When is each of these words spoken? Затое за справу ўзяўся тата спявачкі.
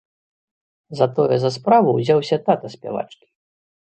Затое 1.01 1.35
за 1.43 1.51
справу 1.59 1.93
ўзяўся 1.99 2.37
тата 2.47 2.67
спявачкі. 2.77 3.25